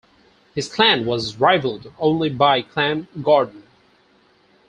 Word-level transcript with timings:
His 0.55 0.67
"clan" 0.67 1.05
was 1.05 1.35
rivalled 1.37 1.93
only 1.99 2.29
by 2.31 2.63
Clan 2.63 3.07
Gordon. 3.21 3.67